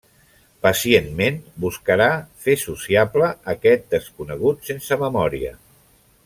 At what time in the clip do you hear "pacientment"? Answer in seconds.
0.67-1.37